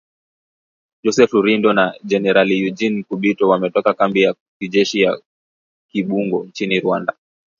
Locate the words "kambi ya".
3.93-4.35